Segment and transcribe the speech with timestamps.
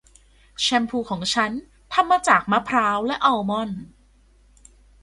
[0.61, 1.51] แชมพูของฉัน
[1.93, 3.81] ทำมาจากมะพร้าวและอัลมอนด์